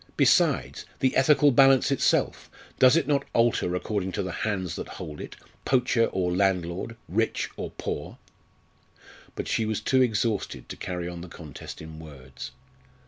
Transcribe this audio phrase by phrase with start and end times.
[0.17, 5.21] Besides the ethical balance itself does it not alter according to the hands that hold
[5.21, 8.17] it poacher or landlord, rich or poor?
[9.35, 12.49] But she was too exhausted to carry on the contest in words.